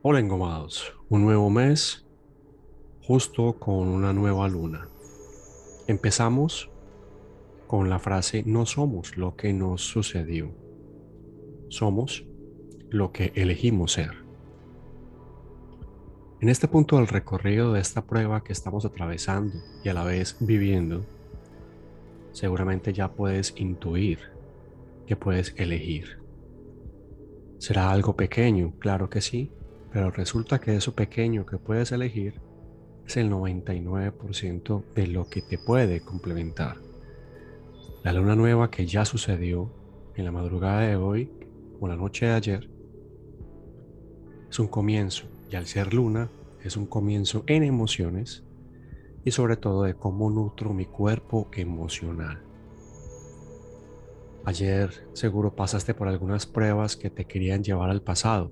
Hola 0.00 0.20
engomados, 0.20 0.94
un 1.08 1.22
nuevo 1.22 1.50
mes 1.50 2.06
justo 3.02 3.58
con 3.58 3.88
una 3.88 4.12
nueva 4.12 4.46
luna. 4.46 4.88
Empezamos 5.88 6.70
con 7.66 7.90
la 7.90 7.98
frase 7.98 8.44
no 8.46 8.64
somos 8.64 9.16
lo 9.16 9.34
que 9.34 9.52
nos 9.52 9.82
sucedió, 9.82 10.52
somos 11.68 12.24
lo 12.90 13.10
que 13.10 13.32
elegimos 13.34 13.94
ser. 13.94 14.24
En 16.40 16.48
este 16.48 16.68
punto 16.68 16.98
del 16.98 17.08
recorrido 17.08 17.72
de 17.72 17.80
esta 17.80 18.06
prueba 18.06 18.44
que 18.44 18.52
estamos 18.52 18.84
atravesando 18.84 19.56
y 19.82 19.88
a 19.88 19.94
la 19.94 20.04
vez 20.04 20.36
viviendo, 20.38 21.04
seguramente 22.30 22.92
ya 22.92 23.10
puedes 23.10 23.52
intuir 23.56 24.20
que 25.08 25.16
puedes 25.16 25.56
elegir. 25.58 26.20
¿Será 27.58 27.90
algo 27.90 28.14
pequeño? 28.14 28.74
Claro 28.78 29.10
que 29.10 29.20
sí, 29.20 29.50
pero 29.92 30.10
resulta 30.10 30.60
que 30.60 30.76
eso 30.76 30.94
pequeño 30.94 31.46
que 31.46 31.58
puedes 31.58 31.92
elegir 31.92 32.40
es 33.06 33.16
el 33.16 33.30
99% 33.30 34.84
de 34.94 35.06
lo 35.06 35.28
que 35.28 35.40
te 35.42 35.58
puede 35.58 36.00
complementar. 36.00 36.76
La 38.04 38.12
luna 38.12 38.36
nueva 38.36 38.70
que 38.70 38.86
ya 38.86 39.04
sucedió 39.04 39.72
en 40.14 40.24
la 40.24 40.32
madrugada 40.32 40.80
de 40.82 40.96
hoy 40.96 41.30
o 41.80 41.88
la 41.88 41.96
noche 41.96 42.26
de 42.26 42.32
ayer 42.32 42.70
es 44.50 44.58
un 44.58 44.68
comienzo 44.68 45.26
y 45.50 45.56
al 45.56 45.66
ser 45.66 45.94
luna 45.94 46.30
es 46.62 46.76
un 46.76 46.86
comienzo 46.86 47.44
en 47.46 47.62
emociones 47.62 48.44
y 49.24 49.30
sobre 49.30 49.56
todo 49.56 49.84
de 49.84 49.94
cómo 49.94 50.30
nutro 50.30 50.72
mi 50.74 50.86
cuerpo 50.86 51.48
emocional. 51.54 52.42
Ayer 54.44 54.90
seguro 55.12 55.54
pasaste 55.54 55.94
por 55.94 56.08
algunas 56.08 56.46
pruebas 56.46 56.96
que 56.96 57.10
te 57.10 57.26
querían 57.26 57.62
llevar 57.62 57.90
al 57.90 58.02
pasado 58.02 58.50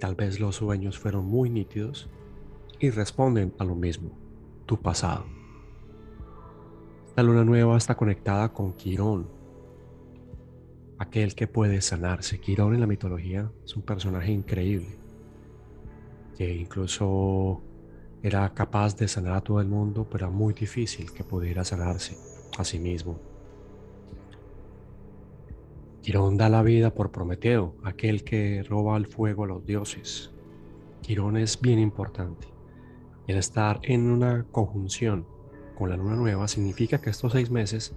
Tal 0.00 0.14
vez 0.14 0.40
los 0.40 0.56
sueños 0.56 0.98
fueron 0.98 1.26
muy 1.26 1.50
nítidos 1.50 2.08
y 2.78 2.88
responden 2.88 3.52
a 3.58 3.64
lo 3.64 3.74
mismo, 3.74 4.10
tu 4.64 4.80
pasado. 4.80 5.26
La 7.16 7.22
luna 7.22 7.44
nueva 7.44 7.76
está 7.76 7.94
conectada 7.98 8.50
con 8.50 8.72
Quirón, 8.72 9.28
aquel 10.98 11.34
que 11.34 11.46
puede 11.46 11.82
sanarse. 11.82 12.40
Quirón 12.40 12.72
en 12.72 12.80
la 12.80 12.86
mitología 12.86 13.52
es 13.62 13.76
un 13.76 13.82
personaje 13.82 14.32
increíble, 14.32 14.96
que 16.38 16.50
incluso 16.54 17.60
era 18.22 18.54
capaz 18.54 18.96
de 18.96 19.06
sanar 19.06 19.34
a 19.34 19.40
todo 19.42 19.60
el 19.60 19.68
mundo, 19.68 20.08
pero 20.10 20.26
era 20.26 20.34
muy 20.34 20.54
difícil 20.54 21.12
que 21.12 21.24
pudiera 21.24 21.62
sanarse 21.62 22.16
a 22.56 22.64
sí 22.64 22.78
mismo. 22.78 23.20
Quirón 26.10 26.36
da 26.36 26.48
la 26.48 26.64
vida 26.64 26.92
por 26.92 27.12
Prometeo, 27.12 27.76
aquel 27.84 28.24
que 28.24 28.64
roba 28.64 28.96
el 28.96 29.06
fuego 29.06 29.44
a 29.44 29.46
los 29.46 29.64
dioses. 29.64 30.32
Quirón 31.02 31.36
es 31.36 31.60
bien 31.60 31.78
importante. 31.78 32.48
El 33.28 33.36
estar 33.36 33.78
en 33.84 34.10
una 34.10 34.44
conjunción 34.50 35.24
con 35.78 35.88
la 35.88 35.96
luna 35.96 36.16
nueva 36.16 36.48
significa 36.48 37.00
que 37.00 37.10
estos 37.10 37.30
seis 37.30 37.48
meses 37.52 37.94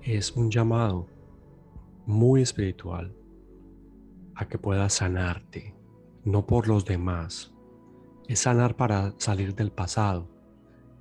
es 0.00 0.30
un 0.36 0.48
llamado 0.48 1.08
muy 2.06 2.42
espiritual 2.42 3.12
a 4.36 4.46
que 4.46 4.58
puedas 4.58 4.92
sanarte, 4.92 5.74
no 6.22 6.46
por 6.46 6.68
los 6.68 6.84
demás. 6.84 7.52
Es 8.28 8.38
sanar 8.38 8.76
para 8.76 9.12
salir 9.18 9.56
del 9.56 9.72
pasado, 9.72 10.28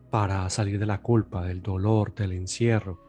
para 0.09 0.49
salir 0.49 0.79
de 0.79 0.87
la 0.87 1.03
culpa, 1.03 1.45
del 1.45 1.61
dolor, 1.61 2.15
del 2.15 2.31
encierro, 2.31 3.06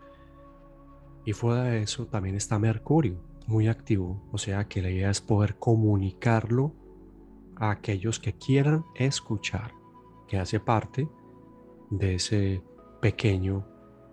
y 1.29 1.35
fuera 1.35 1.65
de 1.65 1.83
eso 1.83 2.07
también 2.07 2.37
está 2.37 2.59
Mercurio, 2.59 3.21
muy 3.47 3.69
activo. 3.69 4.19
O 4.33 4.39
sea 4.39 4.67
que 4.67 4.81
la 4.81 4.89
idea 4.89 5.11
es 5.11 5.21
poder 5.21 5.57
comunicarlo 5.57 6.73
a 7.57 7.71
aquellos 7.71 8.19
que 8.19 8.33
quieran 8.33 8.87
escuchar, 8.95 9.73
que 10.27 10.39
hace 10.39 10.59
parte 10.59 11.07
de 11.91 12.15
ese 12.15 12.63
pequeño 13.03 13.67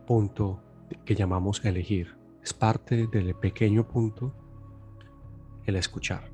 punto 0.05 0.61
que 1.05 1.15
llamamos 1.15 1.63
elegir. 1.63 2.17
Es 2.43 2.53
parte 2.53 3.07
del 3.07 3.33
pequeño 3.33 3.87
punto 3.87 4.35
el 5.63 5.77
escuchar. 5.77 6.29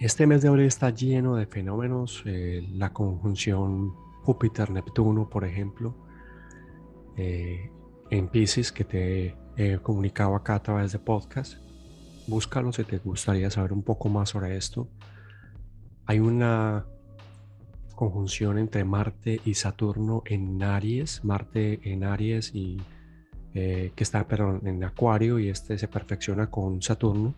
Este 0.00 0.24
mes 0.28 0.42
de 0.42 0.48
abril 0.50 0.66
está 0.66 0.90
lleno 0.90 1.34
de 1.34 1.46
fenómenos, 1.46 2.22
eh, 2.26 2.64
la 2.74 2.92
conjunción 2.92 3.92
Júpiter-Neptuno, 4.22 5.28
por 5.28 5.44
ejemplo, 5.44 5.96
eh, 7.16 7.72
en 8.10 8.28
Pisces 8.28 8.72
que 8.72 8.84
te 8.84 9.36
he 9.56 9.78
comunicado 9.78 10.34
acá 10.34 10.56
a 10.56 10.62
través 10.62 10.92
de 10.92 10.98
podcast. 10.98 11.54
Búscalo 12.26 12.72
si 12.72 12.84
te 12.84 12.98
gustaría 12.98 13.50
saber 13.50 13.72
un 13.72 13.82
poco 13.82 14.08
más 14.08 14.30
sobre 14.30 14.56
esto. 14.56 14.88
Hay 16.06 16.18
una 16.18 16.86
conjunción 17.94 18.58
entre 18.58 18.84
Marte 18.84 19.40
y 19.44 19.54
Saturno 19.54 20.22
en 20.24 20.62
Aries, 20.62 21.24
Marte 21.24 21.80
en 21.84 22.04
Aries 22.04 22.54
y 22.54 22.78
eh, 23.52 23.92
que 23.94 24.04
está 24.04 24.26
perdón, 24.26 24.62
en 24.64 24.82
Acuario 24.84 25.38
y 25.38 25.48
este 25.48 25.76
se 25.76 25.88
perfecciona 25.88 26.50
con 26.50 26.80
Saturno, 26.82 27.34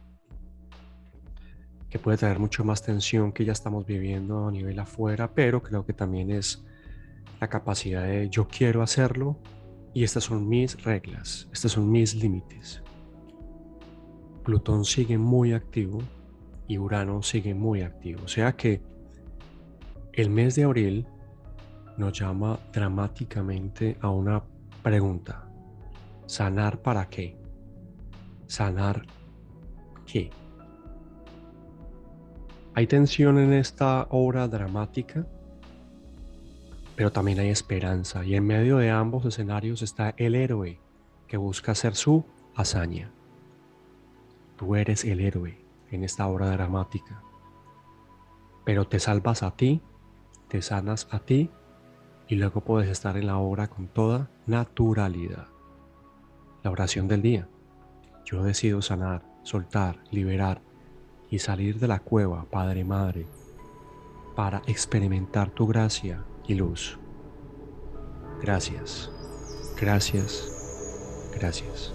que 1.90 1.98
puede 1.98 2.18
traer 2.18 2.38
mucho 2.38 2.64
más 2.64 2.82
tensión 2.82 3.32
que 3.32 3.44
ya 3.44 3.52
estamos 3.52 3.86
viviendo 3.86 4.46
a 4.46 4.52
nivel 4.52 4.78
afuera, 4.78 5.32
pero 5.34 5.62
creo 5.62 5.84
que 5.84 5.94
también 5.94 6.30
es 6.30 6.64
la 7.40 7.48
capacidad 7.48 8.04
de 8.04 8.28
yo 8.28 8.46
quiero 8.46 8.82
hacerlo, 8.82 9.38
y 9.94 10.04
estas 10.04 10.24
son 10.24 10.48
mis 10.48 10.82
reglas, 10.84 11.48
estos 11.52 11.72
son 11.72 11.90
mis 11.90 12.14
límites. 12.14 12.82
Plutón 14.42 14.84
sigue 14.84 15.18
muy 15.18 15.52
activo 15.52 16.00
y 16.66 16.78
Urano 16.78 17.22
sigue 17.22 17.54
muy 17.54 17.82
activo. 17.82 18.22
O 18.24 18.28
sea 18.28 18.52
que 18.52 18.82
el 20.12 20.30
mes 20.30 20.54
de 20.54 20.64
abril 20.64 21.06
nos 21.96 22.18
llama 22.18 22.58
dramáticamente 22.72 23.96
a 24.00 24.10
una 24.10 24.42
pregunta. 24.82 25.48
¿Sanar 26.26 26.80
para 26.80 27.08
qué? 27.08 27.36
¿Sanar 28.46 29.02
qué? 30.06 30.30
Hay 32.74 32.86
tensión 32.86 33.38
en 33.38 33.52
esta 33.52 34.06
obra 34.10 34.48
dramática 34.48 35.26
pero 36.96 37.10
también 37.12 37.38
hay 37.38 37.48
esperanza 37.48 38.24
y 38.24 38.34
en 38.34 38.46
medio 38.46 38.78
de 38.78 38.90
ambos 38.90 39.24
escenarios 39.24 39.82
está 39.82 40.14
el 40.16 40.34
héroe 40.34 40.78
que 41.26 41.36
busca 41.36 41.72
hacer 41.72 41.94
su 41.94 42.24
hazaña. 42.54 43.10
Tú 44.56 44.76
eres 44.76 45.04
el 45.04 45.20
héroe 45.20 45.58
en 45.90 46.04
esta 46.04 46.26
obra 46.26 46.50
dramática, 46.50 47.22
pero 48.64 48.86
te 48.86 49.00
salvas 49.00 49.42
a 49.42 49.52
ti, 49.52 49.80
te 50.48 50.60
sanas 50.60 51.08
a 51.10 51.20
ti 51.20 51.50
y 52.28 52.36
luego 52.36 52.60
puedes 52.60 52.90
estar 52.90 53.16
en 53.16 53.26
la 53.26 53.38
obra 53.38 53.68
con 53.68 53.88
toda 53.88 54.30
naturalidad. 54.46 55.48
La 56.62 56.70
oración 56.70 57.08
del 57.08 57.22
día. 57.22 57.48
Yo 58.24 58.44
decido 58.44 58.82
sanar, 58.82 59.24
soltar, 59.42 59.98
liberar 60.10 60.62
y 61.28 61.40
salir 61.40 61.80
de 61.80 61.88
la 61.88 61.98
cueva, 61.98 62.44
Padre 62.44 62.84
Madre, 62.84 63.26
para 64.36 64.62
experimentar 64.66 65.50
tu 65.50 65.66
gracia 65.66 66.24
y 66.46 66.54
luz. 66.54 66.98
Gracias, 68.40 69.10
gracias, 69.80 71.30
gracias. 71.34 71.92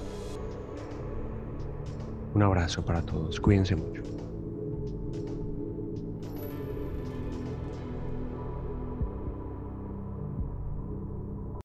Un 2.33 2.43
abrazo 2.43 2.85
para 2.85 3.01
todos. 3.01 3.39
Cuídense 3.39 3.75
mucho. 3.75 4.16